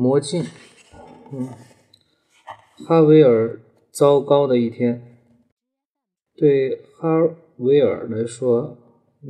[0.00, 0.42] 魔镜，
[1.30, 1.46] 嗯，
[2.86, 3.60] 哈维尔
[3.92, 5.18] 糟糕的一天，
[6.34, 7.06] 对哈
[7.58, 8.78] 维尔来说，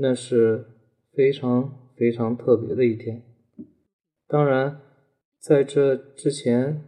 [0.00, 0.66] 那是
[1.12, 3.24] 非常非常特别的一天。
[4.28, 4.80] 当然，
[5.40, 6.84] 在这之前，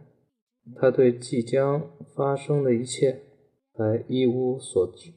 [0.77, 3.19] 他对即将发生的一切
[3.73, 5.11] 还一无所知。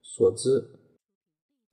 [0.00, 0.78] 所知，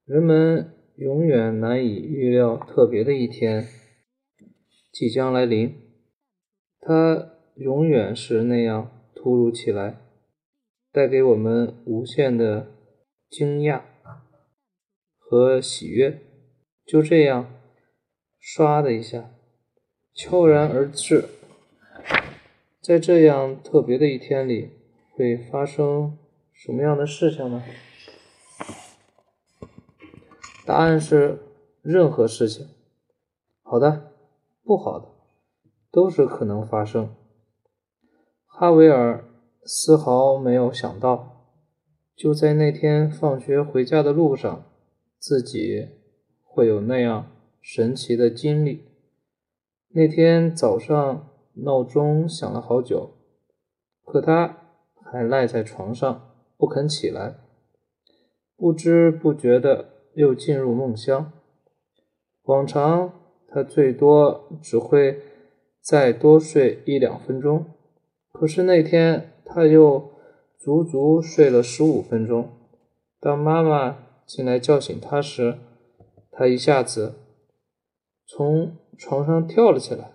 [0.04, 3.68] 人们永远难以预料特别的一天
[4.92, 5.86] 即将来临。
[6.80, 9.98] 它永远是那样突如其来，
[10.92, 12.68] 带给我们无限的
[13.30, 13.82] 惊讶
[15.18, 16.22] 和喜悦。
[16.86, 17.52] 就这样，
[18.42, 19.32] 唰的一下，
[20.14, 21.26] 悄然而至。
[22.80, 24.72] 在这样特别的一天里，
[25.14, 26.18] 会发生
[26.54, 27.62] 什么样的事情呢？
[30.66, 31.39] 答案是
[31.82, 32.67] 任何事情，
[33.64, 34.14] 好的，
[34.64, 35.17] 不好的。
[35.91, 37.16] 都是可能发生。
[38.45, 39.23] 哈维尔
[39.63, 41.45] 丝毫没有想到，
[42.16, 44.66] 就在那天放学回家的路上，
[45.19, 45.88] 自己
[46.44, 48.83] 会有那样神奇的经历。
[49.89, 53.11] 那天早上，闹钟响了好久，
[54.03, 54.57] 可他
[55.03, 57.35] 还赖在床上不肯起来，
[58.55, 61.31] 不知不觉的又进入梦乡。
[62.44, 63.13] 往常
[63.47, 65.22] 他最多只会。
[65.88, 67.66] 再多睡一两分钟，
[68.33, 70.11] 可是那天他又
[70.59, 72.49] 足足睡了十五分钟。
[73.21, 75.59] 当妈妈进来叫醒他时，
[76.29, 77.16] 他一下子
[78.25, 80.11] 从床上跳了起来，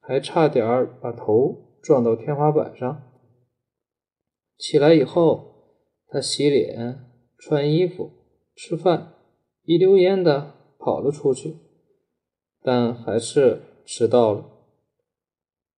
[0.00, 0.66] 还差点
[1.00, 3.00] 把头撞到天花板上。
[4.58, 6.98] 起来以后，他洗脸、
[7.38, 8.10] 穿衣服、
[8.56, 9.12] 吃饭，
[9.62, 11.58] 一溜烟的跑了出去，
[12.60, 14.50] 但还是迟到了。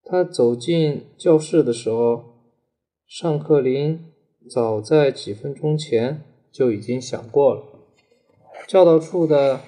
[0.08, 2.26] 他走进教室的时候，
[3.08, 4.12] 上课铃
[4.48, 6.22] 早在几分钟前
[6.52, 7.64] 就已经响过了。
[8.68, 9.62] 教导处的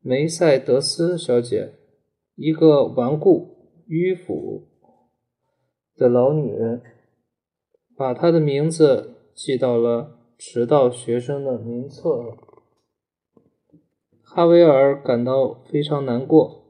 [0.00, 1.72] 梅赛德斯小姐，
[2.36, 4.68] 一个顽固迂腐
[5.96, 6.82] 的老女人，
[7.96, 12.36] 把她的名字记到了迟到学生的名册上。
[14.22, 16.62] 哈维尔感到非常难过，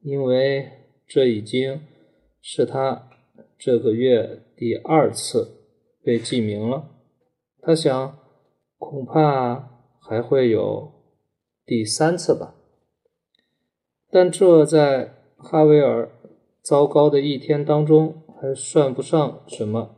[0.00, 0.83] 因为。
[1.14, 1.80] 这已经
[2.42, 3.08] 是他
[3.56, 5.60] 这个月第二次
[6.02, 6.90] 被记名了。
[7.62, 8.18] 他想，
[8.78, 10.92] 恐怕还会有
[11.64, 12.56] 第三次吧。
[14.10, 16.10] 但这在哈维尔
[16.60, 19.94] 糟糕的一天当中还算不上什么，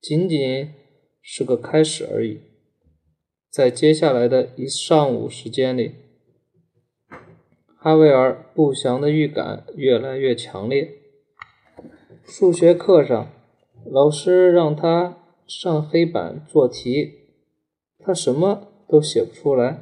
[0.00, 0.72] 仅仅
[1.20, 2.40] 是个开始而已。
[3.50, 6.07] 在接下来的一上午时间里。
[7.80, 10.94] 哈维尔不祥的预感越来越强烈。
[12.24, 13.30] 数学课上，
[13.86, 15.16] 老师让他
[15.46, 17.12] 上黑板做题，
[18.00, 19.80] 他什么都写不出来，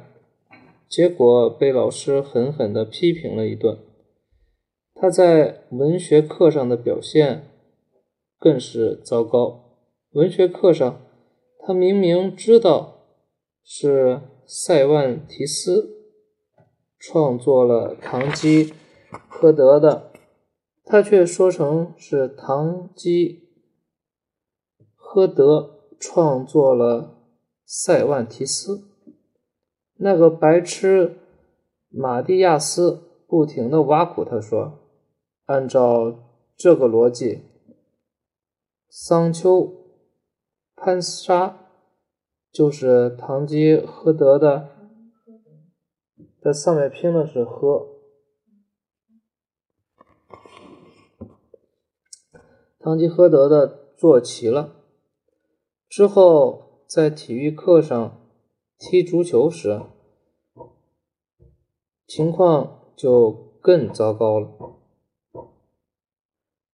[0.87, 3.79] 结果被老师狠狠地批评了一顿。
[4.93, 7.47] 他在文学课上的表现
[8.37, 9.79] 更是糟糕。
[10.11, 11.01] 文学课上，
[11.65, 13.07] 他明明知道
[13.63, 15.96] 是塞万提斯。
[16.99, 18.73] 创作了《堂吉
[19.29, 20.11] 诃德》的，
[20.83, 23.47] 他却说成是堂吉
[24.97, 27.17] 诃德创作了
[27.65, 28.89] 塞万提斯。
[29.95, 31.17] 那个白痴
[31.89, 34.79] 马蒂亚斯不停的挖苦他说
[35.45, 36.19] ：“按照
[36.55, 37.43] 这个逻辑，
[38.89, 39.71] 桑丘
[40.75, 41.57] 潘沙
[42.51, 44.69] 就是堂吉诃德的。”
[46.41, 47.95] 在上面拼的是“喝”。
[52.79, 54.75] 堂吉诃德的坐骑了
[55.89, 58.29] 之后，在体育课上
[58.77, 59.81] 踢足球时，
[62.05, 64.77] 情况就更糟糕了。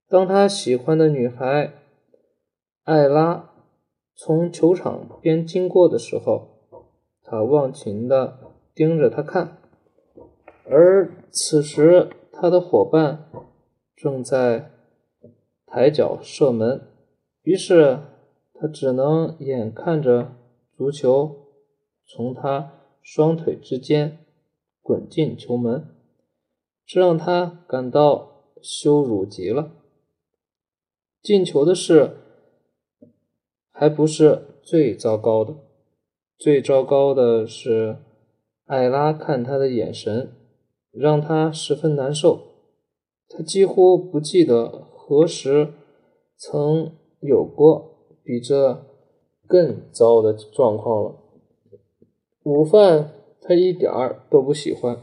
[0.07, 1.73] 当他喜欢的女孩
[2.83, 3.55] 艾拉
[4.15, 6.67] 从球场边经过的时候，
[7.23, 9.62] 他忘情的盯着她看。
[10.75, 13.29] 而此时，他的伙伴
[13.95, 14.71] 正在
[15.67, 16.89] 抬脚射门，
[17.43, 17.99] 于是
[18.55, 20.33] 他只能眼看着
[20.75, 21.37] 足球
[22.07, 22.73] 从他
[23.03, 24.25] 双腿之间
[24.81, 25.95] 滚进球门，
[26.87, 29.73] 这让他感到羞辱极了。
[31.21, 32.17] 进球的事
[33.71, 35.55] 还不是最糟糕的，
[36.39, 37.99] 最糟糕的是
[38.65, 40.33] 艾拉看他的眼神。
[40.93, 42.41] 让他十分难受。
[43.29, 45.73] 他几乎不记得何时
[46.37, 48.85] 曾有过比这
[49.47, 51.17] 更糟的状况了。
[52.43, 54.99] 午饭他一点儿都不喜欢，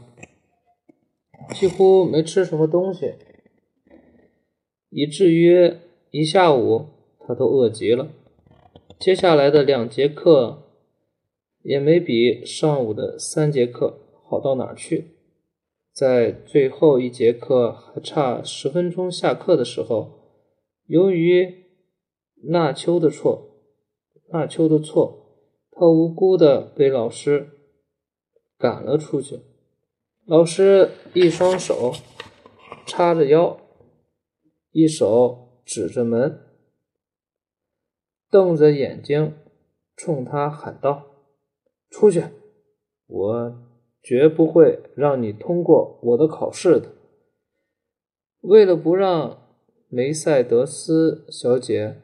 [1.54, 3.14] 几乎没吃什么东西，
[4.90, 5.74] 以至于
[6.10, 6.86] 一下午
[7.18, 8.10] 他都饿极了。
[8.98, 10.62] 接下来的两节课
[11.62, 13.98] 也没比上午的三节课
[14.28, 15.16] 好到哪儿去。
[15.92, 20.20] 在最后一节课还差十分钟下课的时候，
[20.86, 21.66] 由于
[22.48, 23.60] 纳秋的错，
[24.32, 25.36] 纳秋的错，
[25.70, 27.50] 他无辜的被老师
[28.56, 29.40] 赶了出去。
[30.24, 31.92] 老师一双手
[32.86, 33.60] 叉着腰，
[34.70, 36.40] 一手指着门，
[38.30, 39.34] 瞪着眼睛
[39.96, 41.06] 冲他喊道
[41.90, 42.24] ：“出去！
[43.06, 43.66] 我。”
[44.02, 46.94] 绝不会让你通过我的考试的。
[48.40, 49.56] 为了不让
[49.88, 52.00] 梅赛德斯小姐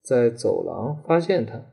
[0.00, 1.66] 在走廊发现他，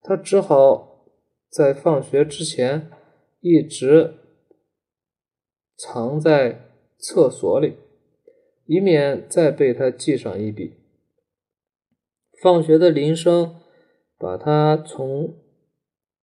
[0.00, 1.06] 他只好
[1.50, 2.90] 在放学之前
[3.40, 4.14] 一直
[5.76, 7.76] 藏在厕所里，
[8.66, 10.74] 以免再被他记上一笔。
[12.40, 13.60] 放学的铃声
[14.16, 15.47] 把他从。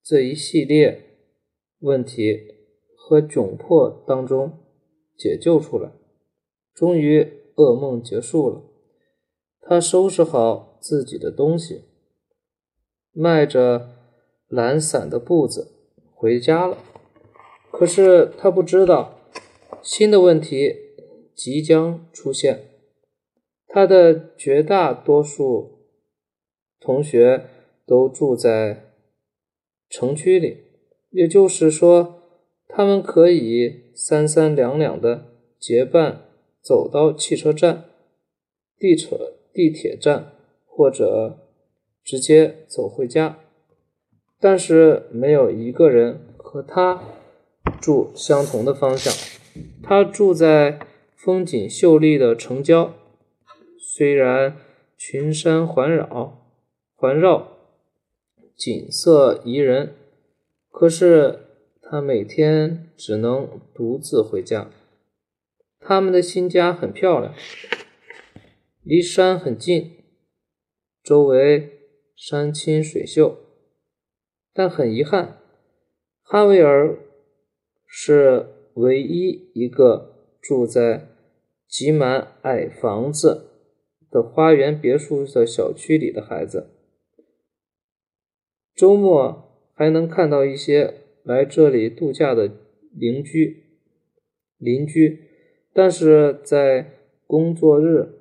[0.08, 1.02] 这一系列
[1.80, 2.40] 问题
[2.96, 4.60] 和窘迫当中
[5.18, 5.94] 解救出来，
[6.76, 8.62] 终于噩梦结束了。
[9.62, 11.86] 他收拾好自己的东西，
[13.14, 13.96] 迈着
[14.48, 15.72] 懒散的步子
[16.14, 16.78] 回家了。
[17.72, 19.18] 可是他不知道，
[19.82, 20.76] 新的问题
[21.34, 22.70] 即将出现。
[23.66, 25.90] 他的绝大多数
[26.80, 27.48] 同学
[27.88, 28.85] 都住在。
[29.98, 30.58] 城区里，
[31.10, 32.22] 也就是说，
[32.68, 35.28] 他们可以三三两两的
[35.58, 36.24] 结伴
[36.62, 37.86] 走到汽车站、
[38.78, 40.34] 地车、地铁站，
[40.66, 41.38] 或者
[42.04, 43.40] 直接走回家。
[44.38, 47.02] 但是没有一个人和他
[47.80, 49.14] 住相同的方向。
[49.82, 50.78] 他住在
[51.16, 52.94] 风景秀丽的城郊，
[53.80, 54.58] 虽然
[54.98, 56.50] 群山环绕，
[56.98, 57.55] 环绕。
[58.56, 59.96] 景色宜人，
[60.70, 61.40] 可是
[61.82, 64.72] 他每天只能独自回家。
[65.80, 67.36] 他们的新家很漂亮，
[68.82, 69.92] 离山很近，
[71.04, 71.80] 周围
[72.16, 73.38] 山清水秀。
[74.54, 75.42] 但很遗憾，
[76.24, 76.98] 哈维尔
[77.86, 81.10] 是唯一一个住在
[81.68, 83.50] 挤满矮房子
[84.10, 86.75] 的花园别墅的小区里的孩子。
[88.76, 92.52] 周末还能看到一些来这里度假的
[92.94, 93.64] 邻居，
[94.58, 95.22] 邻居，
[95.74, 96.92] 但是在
[97.26, 98.20] 工作日，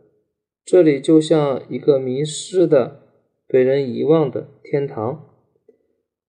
[0.65, 3.03] 这里就像一个迷失的、
[3.49, 5.29] 被人遗忘的天堂。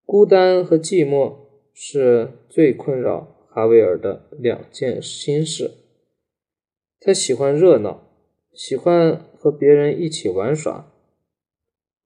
[0.05, 1.35] 孤单和寂寞
[1.71, 5.69] 是最困扰哈维尔的两件心事。
[6.99, 8.09] 他喜欢热闹，
[8.53, 10.91] 喜欢和别人一起玩耍。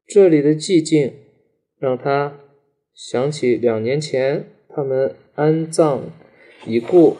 [0.06, 1.14] 这里的寂静。
[1.80, 2.38] 让他
[2.94, 6.02] 想起两年前他们安葬
[6.68, 7.16] 已故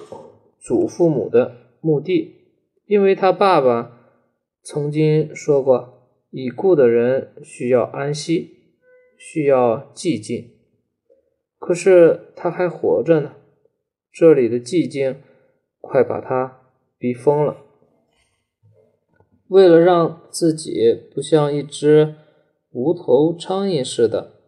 [0.60, 2.36] 祖父母的墓地，
[2.86, 3.98] 因为他爸爸
[4.62, 8.50] 曾经说过，已故的人需要安息，
[9.18, 10.52] 需要寂静。
[11.58, 13.36] 可是他还活着呢，
[14.12, 15.16] 这里的寂静
[15.80, 16.62] 快把他
[16.98, 17.58] 逼疯了。
[19.48, 22.16] 为了让自己不像一只
[22.72, 24.39] 无头苍蝇似的。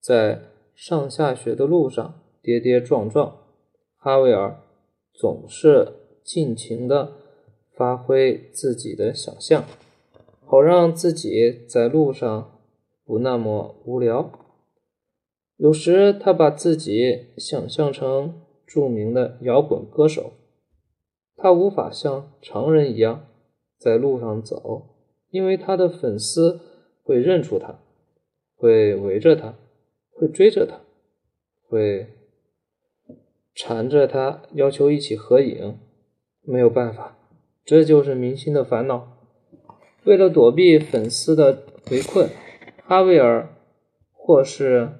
[0.00, 0.40] 在
[0.74, 3.36] 上下学的路上跌跌撞撞，
[3.96, 4.60] 哈维尔
[5.12, 5.92] 总是
[6.24, 7.12] 尽情的
[7.76, 9.64] 发挥自己的想象，
[10.46, 12.60] 好让自己在路上
[13.04, 14.30] 不那么无聊。
[15.56, 20.32] 有时他把自己想象成著名的摇滚歌手，
[21.36, 23.26] 他无法像常人一样
[23.78, 24.96] 在路上走，
[25.28, 26.60] 因为他的粉丝
[27.02, 27.80] 会认出他，
[28.56, 29.54] 会围着他。
[30.20, 30.80] 会追着他，
[31.66, 32.08] 会
[33.54, 35.78] 缠着他，要求一起合影。
[36.42, 37.16] 没有办法，
[37.64, 39.16] 这就是明星的烦恼。
[40.04, 42.28] 为了躲避粉丝的围困，
[42.84, 43.48] 哈维尔
[44.12, 44.90] 或是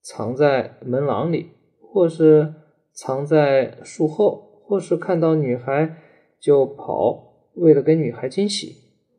[0.00, 2.54] 藏在门廊里，或是
[2.92, 5.96] 藏在树后，或是看到女孩
[6.38, 8.76] 就跑，为了给女孩惊喜，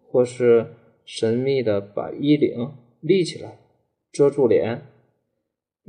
[0.10, 0.68] 或是
[1.04, 2.72] 神秘的把衣领
[3.02, 3.60] 立起来，
[4.14, 4.82] 遮住脸。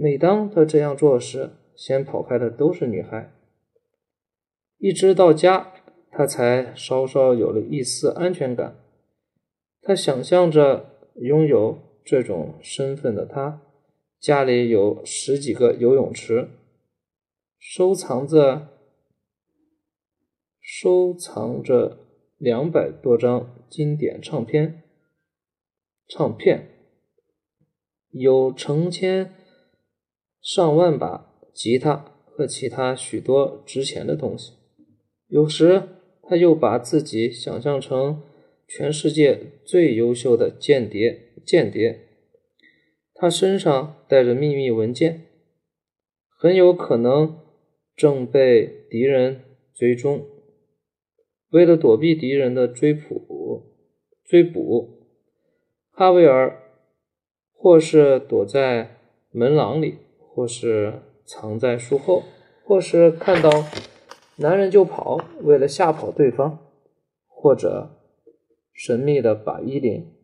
[0.02, 3.34] 每当他这样做时，先跑开的都是女孩，
[4.78, 5.74] 一直到家，
[6.10, 8.76] 他才稍稍有了一丝安全感。
[9.82, 13.60] 他想象着拥有这种身份的他，
[14.18, 16.48] 家里有十几个游泳池，
[17.58, 18.68] 收藏着
[20.62, 21.98] 收藏着
[22.38, 24.82] 两百多张经典唱片，
[26.08, 26.70] 唱片
[28.08, 29.34] 有成千
[30.40, 34.52] 上万把吉他和其他许多值钱的东西。
[35.28, 35.82] 有时
[36.22, 38.22] 他又把自己想象成。
[38.72, 42.02] 全世界最优秀的间谍，间谍，
[43.12, 45.26] 他身上带着秘密文件，
[46.38, 47.40] 很有可能
[47.96, 49.40] 正被敌人
[49.74, 50.24] 追踪。
[51.48, 53.74] 为了躲避敌人的追捕，
[54.24, 55.08] 追捕，
[55.90, 56.62] 哈维尔
[57.52, 58.98] 或是躲在
[59.32, 59.96] 门廊里，
[60.40, 62.22] 或是藏在树后，
[62.64, 63.50] 或是看到
[64.36, 66.58] 男人就跑，为了吓跑对方，
[67.28, 67.90] 或者。
[68.72, 70.14] 神秘的把衣领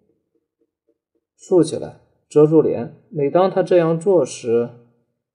[1.37, 2.95] 竖起来，遮住脸。
[3.11, 4.71] 每当他这样做时，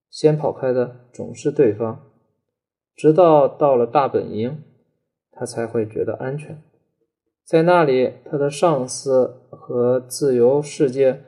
[0.10, 2.12] 先跑开的总是对方。
[2.96, 4.64] 直到到了大本营，
[5.32, 6.64] 他才会觉得安全。
[7.46, 11.22] 在那里，他的上司和自由世界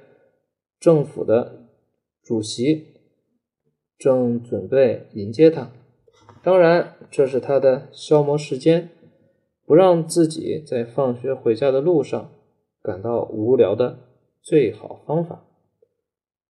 [0.80, 1.68] 政府的
[2.24, 2.93] 主席
[4.04, 5.72] 正准备迎接他。
[6.44, 8.90] 当然，这是他的消磨时间。
[9.66, 12.32] 不让自己在放学回家的路上
[12.82, 13.98] 感到无聊的
[14.42, 15.46] 最好方法。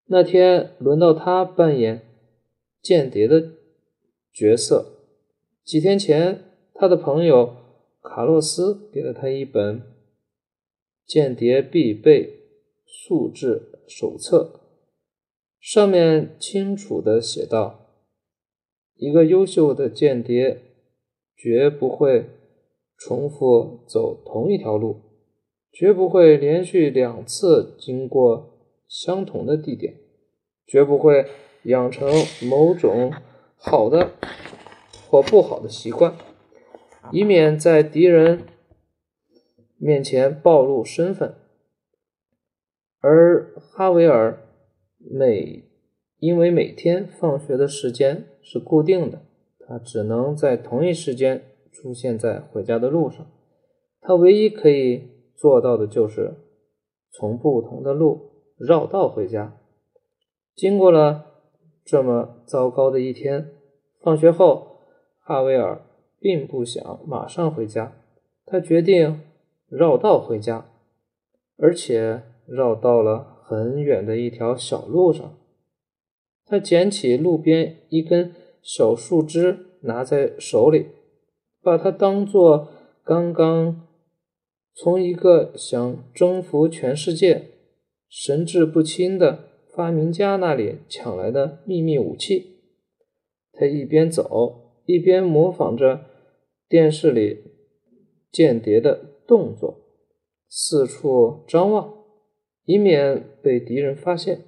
[0.07, 2.01] 那天轮到他扮演
[2.81, 3.51] 间谍的
[4.33, 4.85] 角色。
[5.63, 6.43] 几天前，
[6.73, 7.55] 他的朋友
[8.01, 9.83] 卡洛斯给了他一本
[11.05, 12.47] 间谍必备
[12.87, 14.62] 素质手册，
[15.63, 17.87] 上面清楚的写道
[18.95, 20.61] ：“一个优秀的间谍
[21.35, 22.25] 绝不会。”
[22.95, 25.01] 重复走同一条路，
[25.73, 29.95] 绝不会连续两次经过相同的地点，
[30.65, 31.25] 绝不会
[31.63, 32.09] 养成
[32.47, 33.11] 某种
[33.57, 34.11] 好的
[35.09, 36.15] 或不好的习惯，
[37.11, 38.45] 以免在敌人
[39.75, 41.35] 面前暴露身份。
[43.01, 44.42] 而哈维尔
[45.09, 45.63] 每
[46.19, 49.21] 因为每天放学的时间是固定的，
[49.59, 51.43] 他只能在同一时间。
[51.75, 53.25] 出现在回家的路上，
[53.99, 56.35] 他唯一可以做到的就是
[57.11, 58.29] 从不同的路
[58.59, 59.57] 绕道回家。
[60.55, 61.25] 经过了
[61.83, 63.49] 这么糟糕的一天，
[64.03, 64.81] 放学后，
[65.19, 65.81] 哈维尔
[66.19, 67.97] 并不想马上回家，
[68.45, 69.21] 他决定
[69.67, 70.69] 绕道回家，
[71.57, 75.37] 而且绕到了很远的一条小路上。
[76.45, 80.87] 他捡起路边一根小树枝，拿在手里。
[81.61, 82.67] 把它当做
[83.05, 83.87] 刚刚
[84.73, 87.51] 从一个想征服全世界、
[88.09, 92.57] 神志不清的发明家那里抢来的秘密武器。
[93.53, 96.01] 他一边走，一边模仿着
[96.67, 97.37] 电视里
[98.29, 99.79] 间谍的动作，
[100.49, 101.93] 四处张望，
[102.65, 104.39] 以免被敌人发现。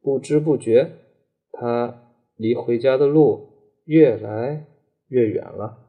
[0.00, 0.92] 不知不觉，
[1.52, 3.48] 他离回家的路
[3.84, 4.64] 越来
[5.08, 5.87] 越远了。